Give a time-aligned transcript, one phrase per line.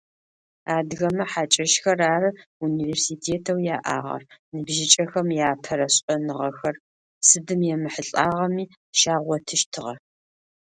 [0.75, 2.29] Адыгэмэ хьакӏэщхэр ары
[2.65, 6.75] «университетэу» яӏагъэр, ныбжьыкӏэхэм яапэрэ шӏэныгъэхэр,
[7.27, 9.93] сыдым емыхьылӏагъэми, щагъотыщтыгъэ.